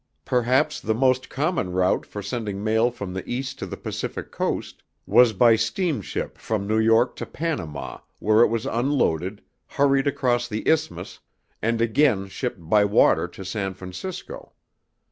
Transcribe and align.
Perhaps 0.25 0.79
the 0.79 0.95
most 0.95 1.29
common 1.29 1.73
route 1.73 2.07
for 2.07 2.23
sending 2.23 2.63
mail 2.63 2.89
from 2.89 3.13
the 3.13 3.23
East 3.29 3.59
to 3.59 3.67
the 3.67 3.77
Pacific 3.77 4.31
Coast 4.31 4.81
was 5.05 5.31
by 5.31 5.55
steamship 5.55 6.39
from 6.39 6.65
New 6.65 6.79
York 6.79 7.15
to 7.17 7.25
Panama 7.27 7.99
where 8.17 8.41
it 8.41 8.47
was 8.47 8.65
unloaded, 8.65 9.43
hurried 9.67 10.07
across 10.07 10.47
the 10.47 10.67
Isthmus, 10.67 11.19
and 11.61 11.81
again 11.81 12.27
shipped 12.29 12.67
by 12.67 12.83
water 12.83 13.27
to 13.27 13.45
San 13.45 13.75
Francisco. 13.75 14.53